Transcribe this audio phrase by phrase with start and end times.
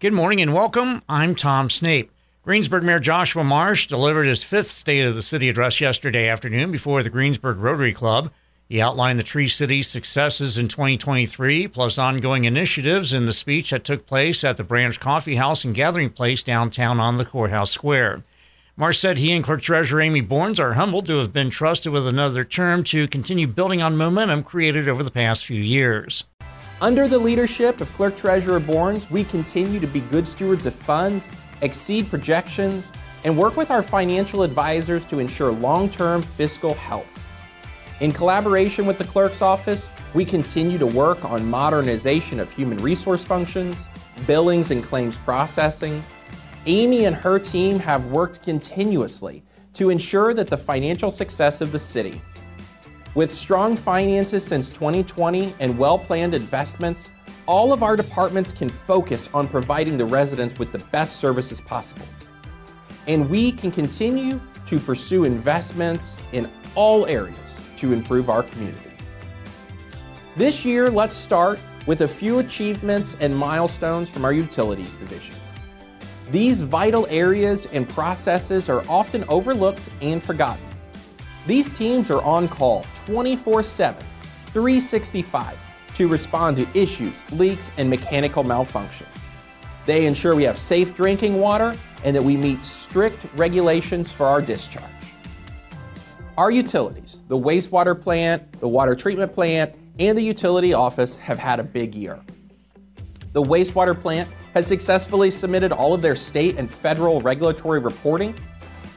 [0.00, 1.02] Good morning and welcome.
[1.08, 2.12] I'm Tom Snape.
[2.44, 7.02] Greensburg Mayor Joshua Marsh delivered his fifth State of the City address yesterday afternoon before
[7.02, 8.30] the Greensburg Rotary Club.
[8.68, 13.82] He outlined the Tree City's successes in 2023, plus ongoing initiatives in the speech that
[13.82, 18.22] took place at the Branch Coffee House and Gathering Place downtown on the Courthouse Square.
[18.76, 22.06] Marsh said he and Clerk Treasurer Amy Borns are humbled to have been trusted with
[22.06, 26.22] another term to continue building on momentum created over the past few years.
[26.80, 31.28] Under the leadership of Clerk Treasurer Borns, we continue to be good stewards of funds,
[31.60, 32.92] exceed projections,
[33.24, 37.12] and work with our financial advisors to ensure long term fiscal health.
[37.98, 43.24] In collaboration with the clerk's office, we continue to work on modernization of human resource
[43.24, 43.76] functions,
[44.28, 46.04] billings and claims processing.
[46.66, 49.42] Amy and her team have worked continuously
[49.74, 52.20] to ensure that the financial success of the city
[53.14, 57.10] with strong finances since 2020 and well planned investments,
[57.46, 62.06] all of our departments can focus on providing the residents with the best services possible.
[63.06, 68.90] And we can continue to pursue investments in all areas to improve our community.
[70.36, 75.34] This year, let's start with a few achievements and milestones from our utilities division.
[76.30, 80.67] These vital areas and processes are often overlooked and forgotten.
[81.48, 84.04] These teams are on call 24 7,
[84.48, 85.56] 365
[85.94, 89.06] to respond to issues, leaks, and mechanical malfunctions.
[89.86, 91.74] They ensure we have safe drinking water
[92.04, 94.84] and that we meet strict regulations for our discharge.
[96.36, 101.60] Our utilities, the wastewater plant, the water treatment plant, and the utility office have had
[101.60, 102.20] a big year.
[103.32, 108.34] The wastewater plant has successfully submitted all of their state and federal regulatory reporting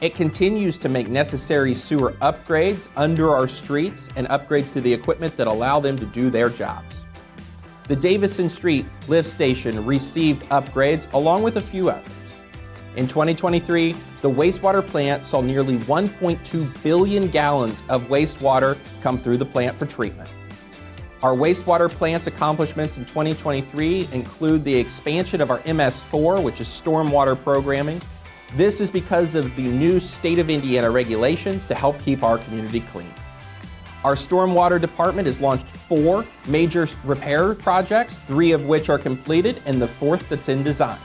[0.02, 5.36] it continues to make necessary sewer upgrades under our streets and upgrades to the equipment
[5.36, 7.06] that allow them to do their jobs.
[7.86, 12.08] The Davison Street lift station received upgrades along with a few others.
[12.96, 19.46] In 2023, the wastewater plant saw nearly 1.2 billion gallons of wastewater come through the
[19.46, 20.28] plant for treatment.
[21.22, 27.40] Our wastewater plant's accomplishments in 2023 include the expansion of our MS4, which is stormwater
[27.40, 28.02] programming,
[28.56, 32.80] this is because of the new state of Indiana regulations to help keep our community
[32.92, 33.12] clean.
[34.04, 39.80] Our stormwater department has launched four major repair projects, three of which are completed, and
[39.80, 40.98] the fourth that's in design.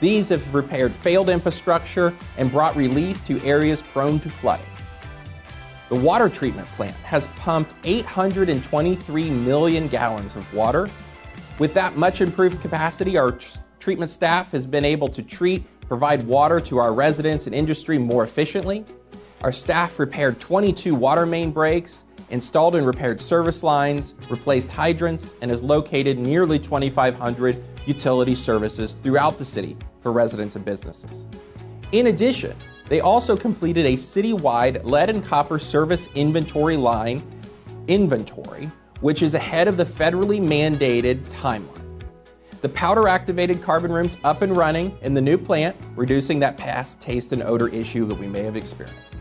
[0.00, 4.66] These have repaired failed infrastructure and brought relief to areas prone to flooding.
[5.88, 10.90] The water treatment plant has pumped 823 million gallons of water.
[11.58, 13.36] With that much improved capacity, our
[13.80, 18.22] treatment staff has been able to treat provide water to our residents and industry more
[18.22, 18.84] efficiently.
[19.42, 25.50] Our staff repaired 22 water main breaks, installed and repaired service lines, replaced hydrants, and
[25.50, 31.24] has located nearly 2,500 utility services throughout the city for residents and businesses.
[31.92, 32.54] In addition,
[32.88, 37.22] they also completed a citywide lead and copper service inventory line
[37.86, 38.70] inventory,
[39.00, 41.77] which is ahead of the federally mandated timeline
[42.60, 47.00] the powder activated carbon rooms up and running in the new plant, reducing that past
[47.00, 49.16] taste and odor issue that we may have experienced.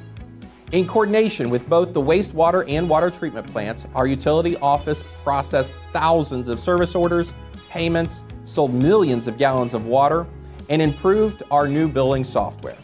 [0.71, 6.49] In coordination with both the wastewater and water treatment plants, our utility office processed thousands
[6.49, 7.33] of service orders,
[7.69, 10.25] payments, sold millions of gallons of water,
[10.69, 12.77] and improved our new billing software.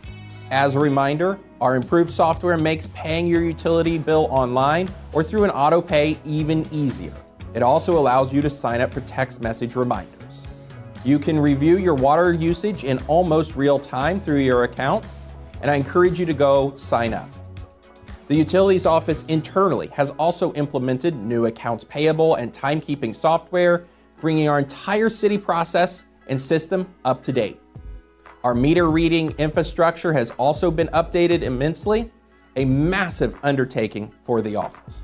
[0.51, 5.49] As a reminder, our improved software makes paying your utility bill online or through an
[5.49, 7.13] auto pay even easier.
[7.53, 10.22] It also allows you to sign up for text message reminders.
[11.05, 15.05] You can review your water usage in almost real time through your account,
[15.61, 17.29] and I encourage you to go sign up.
[18.29, 23.85] The Utilities Office internally has also implemented new accounts payable and timekeeping software,
[24.21, 27.59] bringing our entire city process and system up to date.
[28.45, 32.11] Our meter reading infrastructure has also been updated immensely,
[32.55, 35.01] a massive undertaking for the office.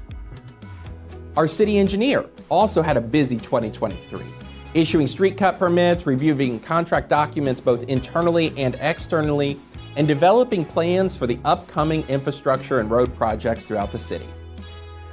[1.36, 4.39] Our city engineer also had a busy 2023
[4.74, 9.60] issuing street cut permits, reviewing contract documents both internally and externally,
[9.96, 14.28] and developing plans for the upcoming infrastructure and road projects throughout the city.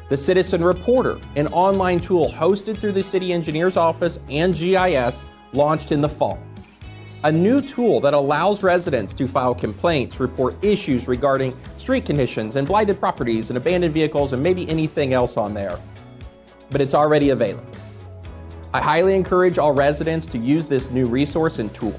[0.09, 5.21] The Citizen Reporter, an online tool hosted through the City Engineer's Office and GIS,
[5.53, 6.39] launched in the fall.
[7.25, 12.69] A new tool that allows residents to file complaints, report issues regarding street conditions and
[12.69, 15.81] blighted properties and abandoned vehicles and maybe anything else on there.
[16.71, 17.76] But it's already available.
[18.77, 21.99] I highly encourage all residents to use this new resource and tool.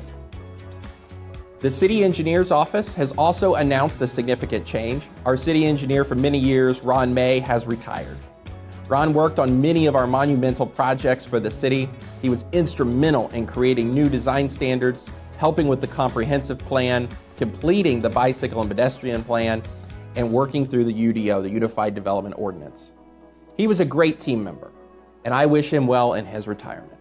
[1.59, 5.07] The City Engineer's Office has also announced a significant change.
[5.25, 8.15] Our City Engineer for many years, Ron May, has retired.
[8.89, 11.89] Ron worked on many of our monumental projects for the city.
[12.21, 15.09] He was instrumental in creating new design standards,
[15.39, 19.63] helping with the comprehensive plan, completing the bicycle and pedestrian plan,
[20.15, 22.91] and working through the UDO, the Unified Development Ordinance.
[23.56, 24.71] He was a great team member,
[25.27, 26.97] and I wish him well in his retirement.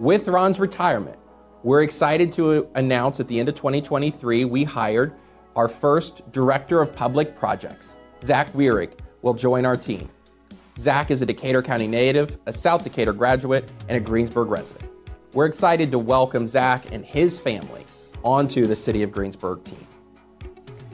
[0.00, 1.16] With Ron's retirement,
[1.62, 5.14] we're excited to announce at the end of 2023, we hired
[5.54, 7.94] our first Director of Public Projects.
[8.24, 10.10] Zach Wierig will join our team.
[10.76, 14.90] Zach is a Decatur County native, a South Decatur graduate, and a Greensburg resident.
[15.32, 17.86] We're excited to welcome Zach and his family
[18.24, 19.86] onto the City of Greensburg team.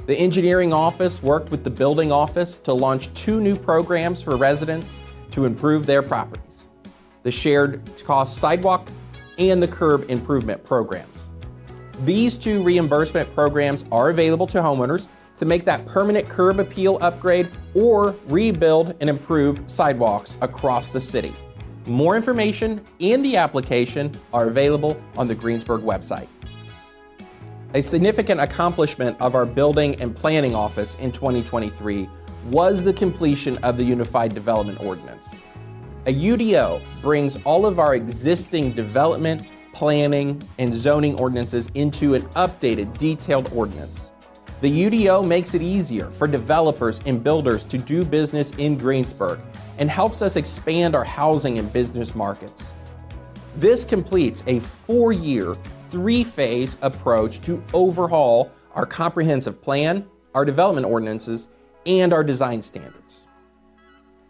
[0.05, 4.95] The engineering office worked with the building office to launch two new programs for residents
[5.39, 6.67] to improve their properties
[7.23, 8.89] the shared cost sidewalk
[9.39, 11.29] and the curb improvement programs.
[12.05, 15.07] These two reimbursement programs are available to homeowners
[15.37, 21.33] to make that permanent curb appeal upgrade or rebuild and improve sidewalks across the city.
[21.87, 26.29] More information and the application are available on the Greensburg website.
[27.75, 32.09] A significant accomplishment of our building and planning office in 2023
[32.47, 35.37] was the completion of the Unified Development Ordinance.
[36.07, 39.43] A UDO brings all of our existing development,
[39.73, 44.13] planning, and zoning ordinances into an updated, detailed ordinance.
[44.61, 49.41] The UDO makes it easier for developers and builders to do business in Greensburg
[49.79, 52.73] and helps us expand our housing and business markets.
[53.57, 55.55] This completes a four year,
[55.91, 61.49] three phase approach to overhaul our comprehensive plan, our development ordinances,
[61.87, 63.23] and our design standards.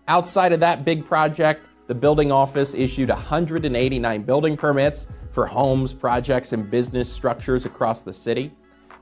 [0.06, 6.52] Outside of that big project, the building office issued 189 building permits for homes, projects,
[6.52, 8.52] and business structures across the city.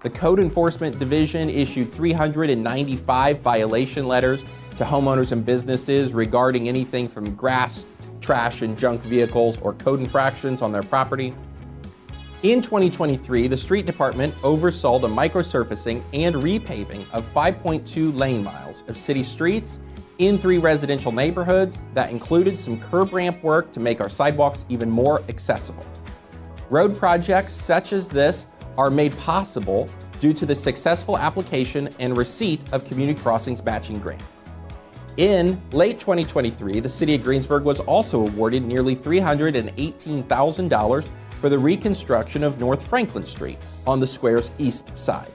[0.02, 4.44] The Code Enforcement Division issued 395 violation letters
[4.76, 7.86] to homeowners and businesses regarding anything from grass,
[8.20, 11.34] trash, and junk vehicles or code infractions on their property.
[12.42, 18.98] In 2023, the Street Department oversaw the microsurfacing and repaving of 5.2 lane miles of
[18.98, 19.78] city streets
[20.18, 24.90] in three residential neighborhoods that included some curb ramp work to make our sidewalks even
[24.90, 25.86] more accessible.
[26.68, 28.46] Road projects such as this
[28.76, 29.88] are made possible
[30.20, 34.22] due to the successful application and receipt of Community Crossings Matching Grant.
[35.16, 41.08] In late 2023, the City of Greensburg was also awarded nearly $318,000
[41.40, 45.30] for the reconstruction of North Franklin Street on the square's east side.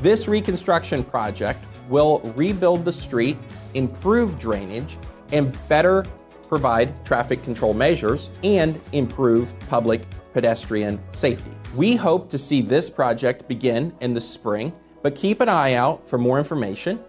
[0.00, 3.36] This reconstruction project will rebuild the street,
[3.74, 4.98] improve drainage,
[5.32, 6.04] and better
[6.48, 10.02] provide traffic control measures and improve public
[10.32, 11.50] pedestrian safety.
[11.74, 14.72] We hope to see this project begin in the spring,
[15.02, 17.00] but keep an eye out for more information.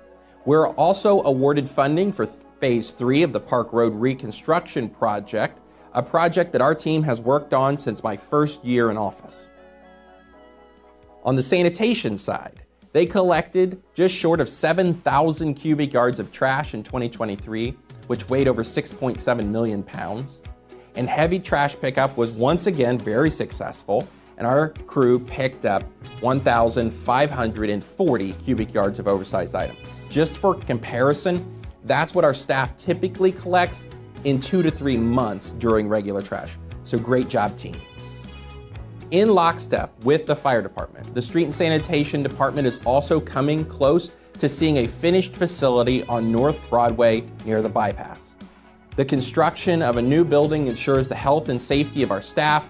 [0.45, 2.25] We're also awarded funding for
[2.59, 5.59] phase three of the Park Road Reconstruction Project,
[5.93, 9.47] a project that our team has worked on since my first year in office.
[11.23, 16.83] On the sanitation side, they collected just short of 7,000 cubic yards of trash in
[16.83, 20.41] 2023, which weighed over 6.7 million pounds.
[20.95, 24.07] And heavy trash pickup was once again very successful,
[24.37, 25.83] and our crew picked up
[26.21, 29.79] 1,540 cubic yards of oversized items.
[30.09, 33.85] Just for comparison, that's what our staff typically collects
[34.23, 36.57] in two to three months during regular trash.
[36.83, 37.75] So great job, team.
[39.11, 44.12] In lockstep with the fire department, the street and sanitation department is also coming close
[44.39, 48.36] to seeing a finished facility on North Broadway near the bypass.
[48.95, 52.67] The construction of a new building ensures the health and safety of our staff,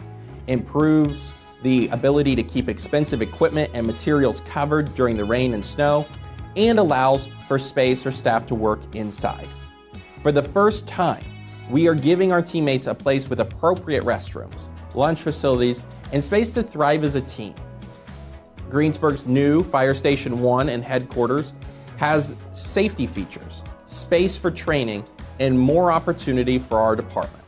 [0.48, 6.06] improves the ability to keep expensive equipment and materials covered during the rain and snow,
[6.56, 9.48] and allows for space for staff to work inside.
[10.22, 11.24] For the first time,
[11.74, 14.53] we are giving our teammates a place with appropriate restrooms,
[14.94, 17.56] lunch facilities, and space to thrive as a team.
[18.70, 21.53] Greensburg's new Fire Station 1 and headquarters
[21.98, 25.03] has safety features, space for training,
[25.39, 27.44] and more opportunity for our department.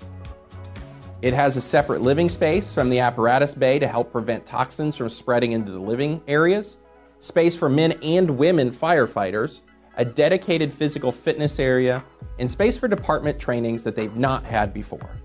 [1.22, 5.10] It has a separate living space from the apparatus bay to help prevent toxins from
[5.10, 6.77] spreading into the living areas,
[7.20, 9.62] space for men and women firefighters,
[9.98, 12.04] a dedicated physical fitness area,
[12.40, 15.18] and space for department trainings that they've not had before.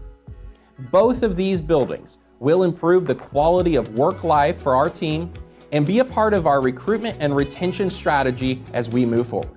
[0.90, 5.32] Both of these buildings will improve the quality of work life for our team
[5.72, 9.50] and be a part of our recruitment and retention strategy as we move forward.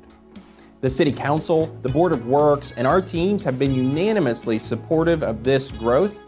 [0.82, 5.43] The City Council, the Board of Works, and our teams have been unanimously supportive of
[5.43, 6.20] this growth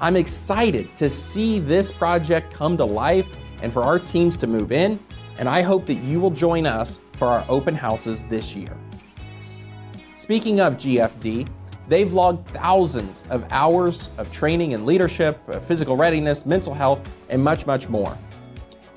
[0.00, 3.26] I'm excited to see this project come to life
[3.62, 4.98] and for our teams to move in,
[5.38, 8.76] and I hope that you will join us for our open houses this year.
[10.16, 11.48] Speaking of GFD,
[11.86, 17.66] They've logged thousands of hours of training and leadership, physical readiness, mental health, and much,
[17.66, 18.16] much more.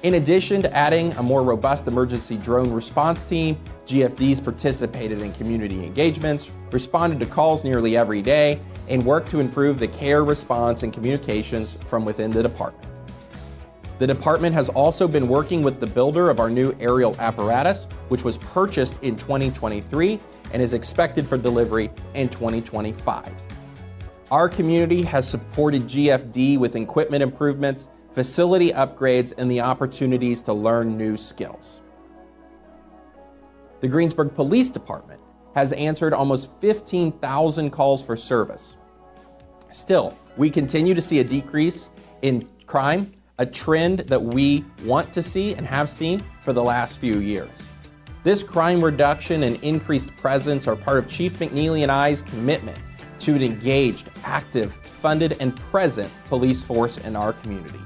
[0.04, 3.58] In addition to adding a more robust emergency drone response team,
[3.88, 9.80] GFDs participated in community engagements, responded to calls nearly every day, and worked to improve
[9.80, 12.87] the care, response, and communications from within the department.
[14.00, 18.24] The department has also been working with the builder of our new aerial apparatus, which
[18.24, 20.20] was purchased in 2023
[20.54, 23.32] and is expected for delivery in 2025.
[24.30, 30.96] Our community has supported GFD with equipment improvements, facility upgrades, and the opportunities to learn
[30.96, 31.82] new skills.
[33.80, 35.22] The Greensburg Police Department
[35.56, 38.76] has answered almost 15,000 calls for service.
[39.72, 41.90] Still, we continue to see a decrease
[42.22, 46.98] in crime a trend that we want to see and have seen for the last
[46.98, 47.50] few years.
[48.24, 52.78] This crime reduction and increased presence are part of Chief McNeely and I's commitment
[53.20, 57.80] to an engaged, active, funded, and present police force in our community.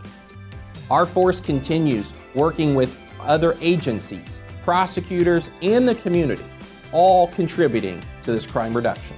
[0.89, 6.45] Our force continues working with other agencies, prosecutors, and the community,
[6.91, 9.17] all contributing to this crime reduction.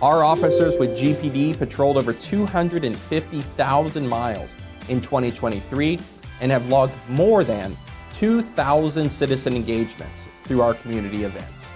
[0.00, 4.50] Our officers with GPD patrolled over 250,000 miles
[4.88, 5.98] in 2023
[6.40, 7.76] and have logged more than
[8.18, 11.70] 2,000 citizen engagements through our community events.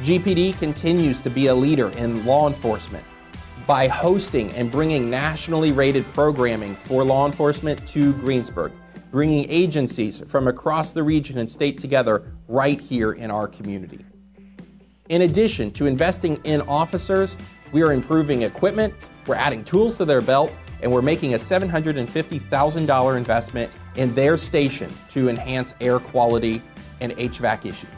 [0.00, 3.04] GPD continues to be a leader in law enforcement
[3.66, 8.72] by hosting and bringing nationally rated programming for law enforcement to Greensburg,
[9.10, 14.04] bringing agencies from across the region and state together right here in our community.
[15.08, 17.36] In addition to investing in officers,
[17.72, 18.92] we are improving equipment,
[19.26, 20.50] we're adding tools to their belt,
[20.84, 26.60] and we're making a $750,000 investment in their station to enhance air quality
[27.00, 27.88] and HVAC issues.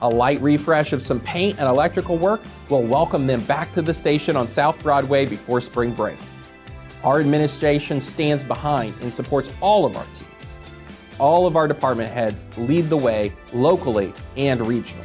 [0.00, 3.92] A light refresh of some paint and electrical work will welcome them back to the
[3.92, 6.16] station on South Broadway before spring break.
[7.02, 10.30] Our administration stands behind and supports all of our teams.
[11.18, 15.04] All of our department heads lead the way locally and regionally.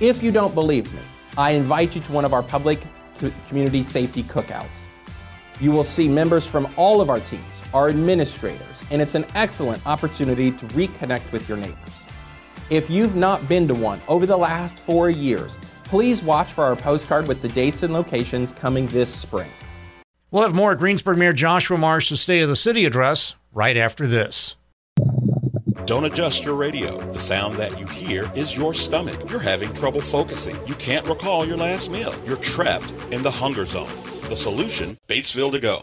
[0.00, 1.00] If you don't believe me,
[1.38, 2.80] I invite you to one of our public
[3.48, 4.89] community safety cookouts.
[5.60, 9.86] You will see members from all of our teams, our administrators, and it's an excellent
[9.86, 11.76] opportunity to reconnect with your neighbors.
[12.70, 16.76] If you've not been to one over the last four years, please watch for our
[16.76, 19.50] postcard with the dates and locations coming this spring.
[20.30, 24.56] We'll have more Greensburg Mayor Joshua Marsh's State of the City address right after this.
[25.84, 27.00] Don't adjust your radio.
[27.10, 29.28] The sound that you hear is your stomach.
[29.28, 30.56] You're having trouble focusing.
[30.66, 32.14] You can't recall your last meal.
[32.24, 33.90] You're trapped in the hunger zone.
[34.30, 35.82] The solution Batesville to Go.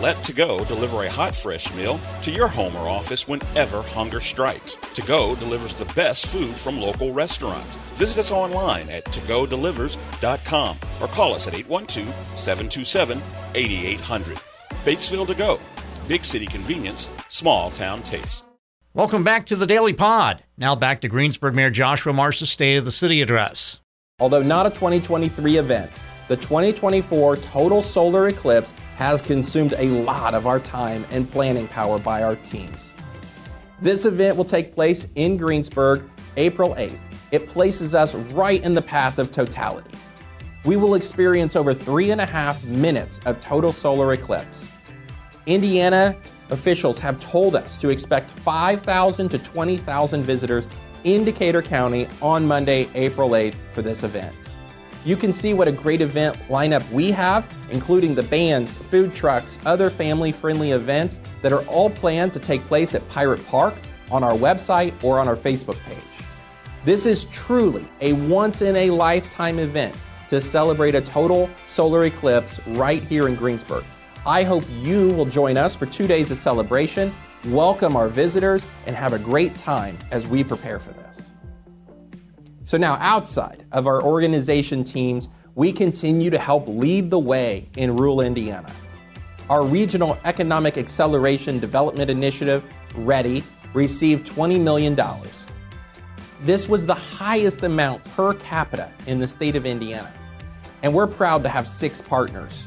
[0.00, 4.20] Let To Go deliver a hot, fresh meal to your home or office whenever hunger
[4.20, 4.76] strikes.
[4.76, 7.74] To Go delivers the best food from local restaurants.
[7.98, 12.06] Visit us online at togodelivers.com or call us at 812
[12.38, 13.20] 727
[13.56, 14.36] 8800.
[14.84, 15.58] Batesville To Go.
[16.06, 18.48] Big city convenience, small town taste.
[18.94, 20.44] Welcome back to the Daily Pod.
[20.56, 23.80] Now back to Greensburg Mayor Joshua Marsh's State of the City address.
[24.20, 25.90] Although not a 2023 event,
[26.28, 31.98] the 2024 total solar eclipse has consumed a lot of our time and planning power
[31.98, 32.92] by our teams.
[33.80, 36.04] This event will take place in Greensburg
[36.36, 36.98] April 8th.
[37.32, 39.90] It places us right in the path of totality.
[40.64, 44.66] We will experience over three and a half minutes of total solar eclipse.
[45.46, 46.14] Indiana
[46.50, 50.68] officials have told us to expect 5,000 to 20,000 visitors
[51.04, 54.34] in Decatur County on Monday, April 8th for this event.
[55.04, 59.56] You can see what a great event lineup we have, including the bands, food trucks,
[59.64, 63.74] other family friendly events that are all planned to take place at Pirate Park
[64.10, 65.98] on our website or on our Facebook page.
[66.84, 69.96] This is truly a once in a lifetime event
[70.30, 73.84] to celebrate a total solar eclipse right here in Greensburg.
[74.26, 77.14] I hope you will join us for two days of celebration,
[77.46, 81.27] welcome our visitors, and have a great time as we prepare for this.
[82.68, 87.96] So now, outside of our organization teams, we continue to help lead the way in
[87.96, 88.70] rural Indiana.
[89.48, 92.62] Our Regional Economic Acceleration Development Initiative,
[92.94, 94.94] READI, received $20 million.
[96.42, 100.12] This was the highest amount per capita in the state of Indiana.
[100.82, 102.64] And we're proud to have six partners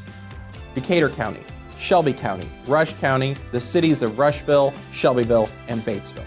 [0.74, 1.44] Decatur County,
[1.78, 6.26] Shelby County, Rush County, the cities of Rushville, Shelbyville, and Batesville.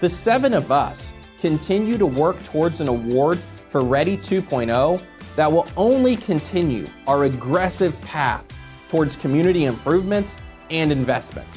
[0.00, 1.12] The seven of us
[1.46, 3.38] continue to work towards an award
[3.68, 5.00] for READI 2.0
[5.36, 8.44] that will only continue our aggressive path
[8.90, 10.38] towards community improvements
[10.70, 11.56] and investments,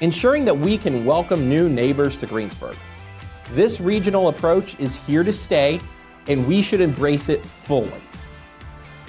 [0.00, 2.76] ensuring that we can welcome new neighbors to Greensburg.
[3.52, 5.78] This regional approach is here to stay,
[6.26, 8.02] and we should embrace it fully.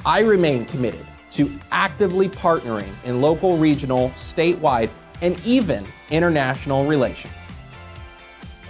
[0.06, 4.92] I remain committed to actively partnering in local, regional, statewide,
[5.24, 7.34] and even international relations.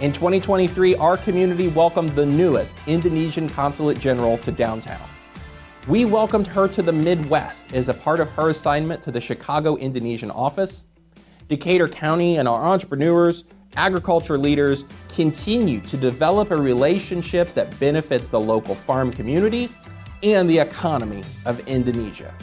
[0.00, 5.06] In 2023, our community welcomed the newest Indonesian Consulate General to downtown.
[5.88, 9.76] We welcomed her to the Midwest as a part of her assignment to the Chicago
[9.76, 10.84] Indonesian office.
[11.48, 13.44] Decatur County and our entrepreneurs,
[13.76, 19.68] agriculture leaders continue to develop a relationship that benefits the local farm community
[20.22, 22.34] and the economy of Indonesia.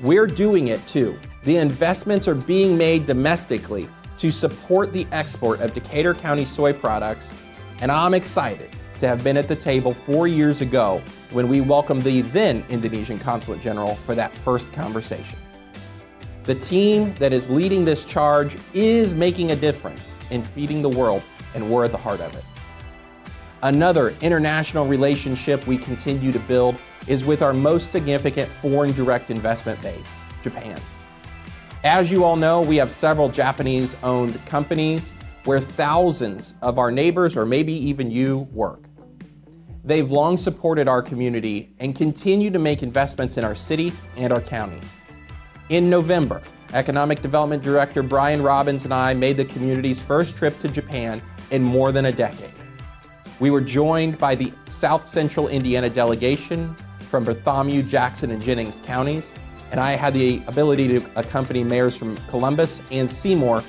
[0.00, 1.18] We're doing it too.
[1.44, 3.86] The investments are being made domestically
[4.18, 7.32] to support the export of Decatur County soy products,
[7.80, 12.02] and I'm excited to have been at the table four years ago when we welcomed
[12.02, 15.38] the then Indonesian Consulate General for that first conversation.
[16.42, 21.22] The team that is leading this charge is making a difference in feeding the world,
[21.54, 22.44] and we're at the heart of it.
[23.62, 29.80] Another international relationship we continue to build is with our most significant foreign direct investment
[29.82, 30.80] base, Japan.
[31.84, 35.12] As you all know, we have several Japanese owned companies
[35.44, 38.82] where thousands of our neighbors, or maybe even you, work.
[39.84, 44.40] They've long supported our community and continue to make investments in our city and our
[44.40, 44.80] county.
[45.68, 46.42] In November,
[46.72, 51.62] Economic Development Director Brian Robbins and I made the community's first trip to Japan in
[51.62, 52.50] more than a decade.
[53.38, 56.74] We were joined by the South Central Indiana delegation
[57.08, 59.32] from Bartholomew, Jackson, and Jennings counties,
[59.70, 63.62] and I had the ability to accompany mayors from Columbus and Seymour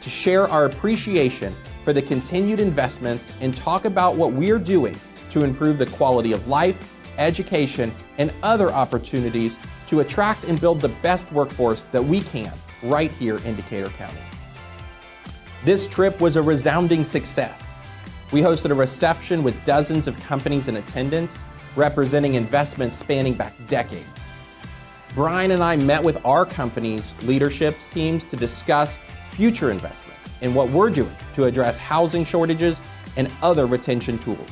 [0.00, 4.98] to share our appreciation for the continued investments and talk about what we're doing
[5.30, 9.58] to improve the quality of life, education, and other opportunities
[9.88, 14.18] to attract and build the best workforce that we can right here in Decatur County.
[15.64, 17.76] This trip was a resounding success.
[18.32, 21.42] We hosted a reception with dozens of companies in attendance,
[21.76, 24.31] representing investments spanning back decades.
[25.14, 30.70] Brian and I met with our company's leadership teams to discuss future investments and what
[30.70, 32.80] we're doing to address housing shortages
[33.16, 34.48] and other retention tools.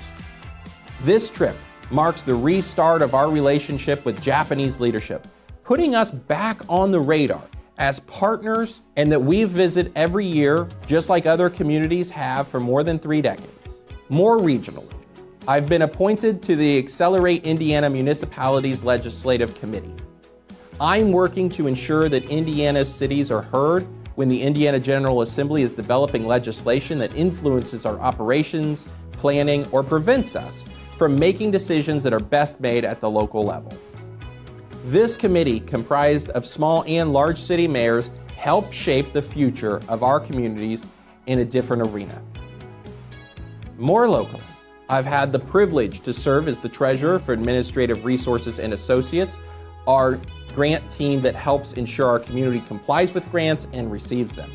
[1.03, 1.57] This trip
[1.91, 5.27] marks the restart of our relationship with Japanese leadership,
[5.65, 7.43] putting us back on the radar
[7.79, 12.85] as partners and that we visit every year, just like other communities have for more
[12.85, 13.85] than three decades.
[14.11, 14.93] More regionally,
[15.49, 19.95] I've been appointed to the Accelerate Indiana Municipalities Legislative Committee.
[20.81, 25.73] I'm working to ensure that Indiana's cities are heard when the Indiana General Assembly is
[25.73, 30.65] developing legislation that influences our operations, planning, or prevents us
[30.97, 33.71] from making decisions that are best made at the local level.
[34.87, 40.19] This committee, comprised of small and large city mayors, help shape the future of our
[40.19, 40.87] communities
[41.27, 42.23] in a different arena.
[43.77, 44.43] More locally,
[44.89, 49.39] I've had the privilege to serve as the treasurer for Administrative Resources and Associates,
[49.87, 50.19] our
[50.51, 54.51] grant team that helps ensure our community complies with grants and receives them.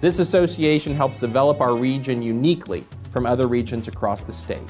[0.00, 4.60] This association helps develop our region uniquely from other regions across the state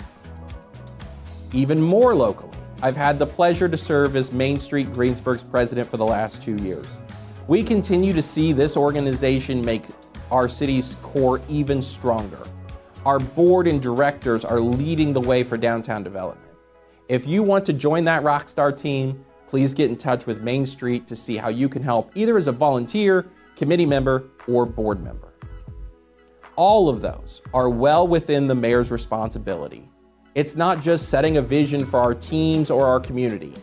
[1.55, 2.51] even more locally.
[2.83, 6.57] I've had the pleasure to serve as Main Street Greensburg's president for the last two
[6.57, 6.87] years.
[7.47, 9.85] We continue to see this organization make
[10.31, 12.42] our city's core even stronger.
[13.07, 16.51] Our board and directors are leading the way for downtown development.
[17.09, 21.07] If you want to join that rockstar team, please get in touch with Main Street
[21.07, 25.33] to see how you can help either as a volunteer, committee member, or board member.
[26.57, 29.88] All of those are well within the mayor's responsibility.
[30.35, 33.55] It's not just setting a vision for our teams or our community.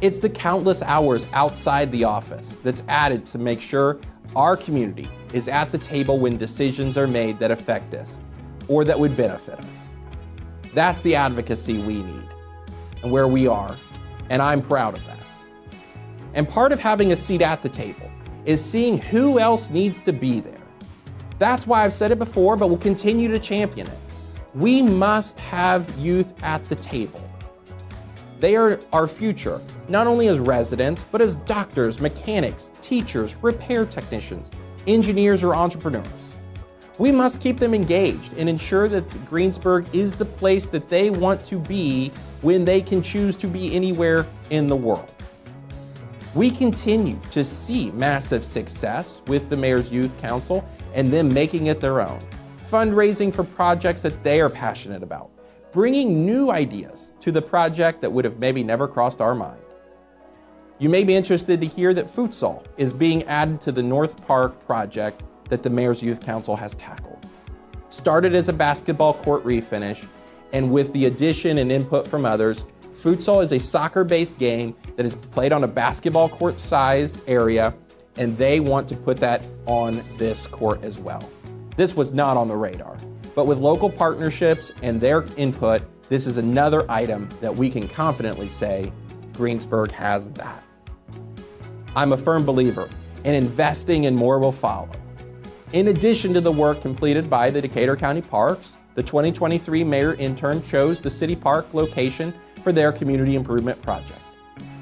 [0.00, 4.00] It's the countless hours outside the office that's added to make sure
[4.34, 8.18] our community is at the table when decisions are made that affect us
[8.66, 9.88] or that would benefit us.
[10.72, 12.28] That's the advocacy we need
[13.02, 13.76] and where we are,
[14.30, 15.13] and I'm proud of that.
[16.34, 18.10] And part of having a seat at the table
[18.44, 20.60] is seeing who else needs to be there.
[21.38, 23.98] That's why I've said it before, but will continue to champion it.
[24.54, 27.22] We must have youth at the table.
[28.40, 34.50] They are our future, not only as residents, but as doctors, mechanics, teachers, repair technicians,
[34.86, 36.06] engineers, or entrepreneurs.
[36.98, 41.44] We must keep them engaged and ensure that Greensburg is the place that they want
[41.46, 45.13] to be when they can choose to be anywhere in the world.
[46.34, 51.80] We continue to see massive success with the Mayor's Youth Council and them making it
[51.80, 52.18] their own
[52.68, 55.30] fundraising for projects that they are passionate about,
[55.70, 59.60] bringing new ideas to the project that would have maybe never crossed our mind.
[60.80, 64.66] You may be interested to hear that futsal is being added to the North Park
[64.66, 67.24] project that the Mayor's Youth Council has tackled.
[67.90, 70.04] Started as a basketball court refinish,
[70.52, 72.64] and with the addition and input from others,
[73.04, 77.74] Futsal is a soccer based game that is played on a basketball court sized area,
[78.16, 81.22] and they want to put that on this court as well.
[81.76, 82.96] This was not on the radar,
[83.34, 88.48] but with local partnerships and their input, this is another item that we can confidently
[88.48, 88.90] say
[89.34, 90.64] Greensburg has that.
[91.94, 92.88] I'm a firm believer
[93.24, 94.88] in investing and more will follow.
[95.74, 100.62] In addition to the work completed by the Decatur County Parks, the 2023 mayor intern
[100.62, 102.32] chose the City Park location
[102.64, 104.18] for their community improvement project.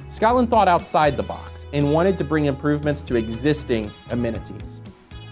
[0.09, 4.81] Scotland thought outside the box and wanted to bring improvements to existing amenities.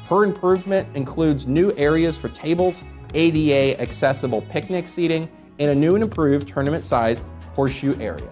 [0.08, 2.82] Her improvement includes new areas for tables,
[3.14, 8.30] ADA accessible picnic seating, and a new and improved tournament sized horseshoe area.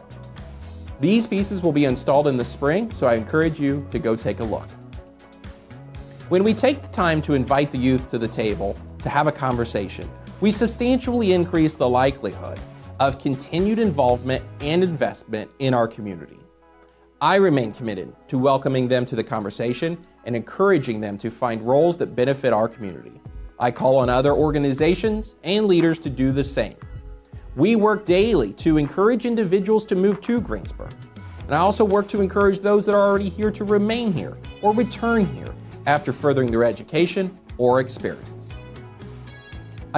[1.00, 4.40] These pieces will be installed in the spring, so I encourage you to go take
[4.40, 4.68] a look.
[6.28, 9.32] When we take the time to invite the youth to the table to have a
[9.32, 12.58] conversation, we substantially increase the likelihood
[13.00, 16.38] of continued involvement and investment in our community.
[17.20, 21.96] I remain committed to welcoming them to the conversation and encouraging them to find roles
[21.98, 23.20] that benefit our community.
[23.58, 26.76] I call on other organizations and leaders to do the same.
[27.56, 30.92] We work daily to encourage individuals to move to Greensburg.
[31.46, 34.72] And I also work to encourage those that are already here to remain here or
[34.74, 35.52] return here
[35.86, 38.37] after furthering their education or experience.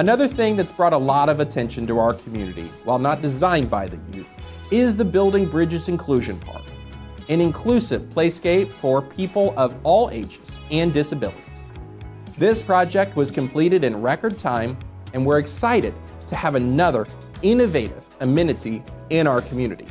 [0.01, 3.85] Another thing that's brought a lot of attention to our community, while not designed by
[3.85, 4.27] the youth,
[4.71, 6.63] is the Building Bridges Inclusion Park,
[7.29, 11.69] an inclusive playscape for people of all ages and disabilities.
[12.35, 14.75] This project was completed in record time,
[15.13, 15.93] and we're excited
[16.25, 17.05] to have another
[17.43, 19.85] innovative amenity in our community.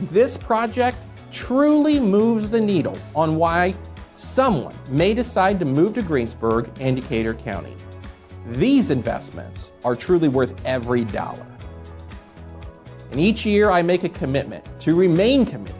[0.00, 0.96] This project
[1.30, 3.74] truly moves the needle on why
[4.16, 7.76] someone may decide to move to Greensburg and Decatur County.
[8.46, 11.46] These investments are truly worth every dollar.
[13.12, 15.76] And each year I make a commitment to remain committed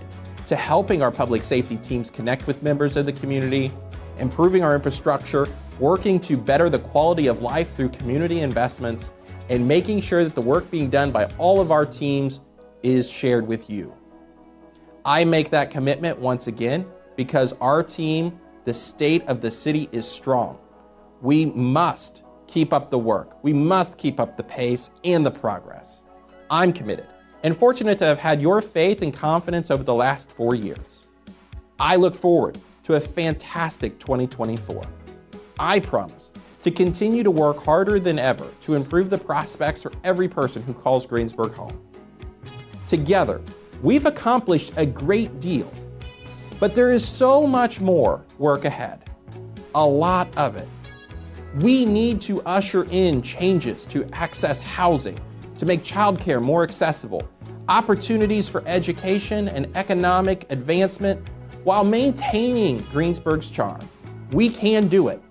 [0.46, 3.72] to helping our public safety teams connect with members of the community,
[4.18, 5.46] improving our infrastructure,
[5.80, 9.12] working to better the quality of life through community investments,
[9.48, 12.40] and making sure that the work being done by all of our teams
[12.82, 13.92] is shared with you.
[15.04, 20.06] I make that commitment once again because our team, the state of the city, is
[20.06, 20.60] strong.
[21.20, 22.21] We must
[22.52, 23.42] keep up the work.
[23.42, 26.02] We must keep up the pace and the progress.
[26.50, 27.06] I'm committed
[27.42, 31.06] and fortunate to have had your faith and confidence over the last four years.
[31.80, 34.82] I look forward to a fantastic 2024.
[35.58, 40.28] I promise to continue to work harder than ever to improve the prospects for every
[40.28, 41.80] person who calls Greensburg home.
[42.86, 43.40] Together,
[43.82, 45.72] we've accomplished a great deal
[46.62, 49.10] but there is so much more work ahead,
[49.74, 50.68] a lot of it.
[51.60, 55.18] We need to usher in changes to access housing,
[55.58, 57.28] to make childcare more accessible,
[57.68, 61.28] opportunities for education and economic advancement
[61.62, 63.80] while maintaining Greensburg's charm.
[64.32, 65.22] We can do it.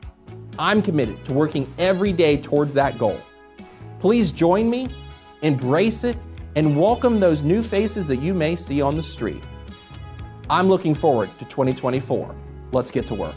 [0.60, 3.20] I'm committed to working every day towards that goal.
[4.00, 4.90] Please join me,
[5.42, 6.18] embrace it,
[6.56, 9.44] and welcome those new faces that you may see on the street.
[10.52, 12.36] I'm looking forward to 2024.
[12.74, 13.36] Let's get to work.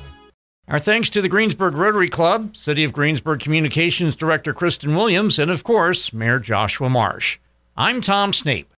[0.66, 5.50] Our thanks to the Greensburg Rotary Club, City of Greensburg Communications Director Kristen Williams, and
[5.50, 7.38] of course, Mayor Joshua Marsh.
[7.76, 8.72] I'm Tom Snape.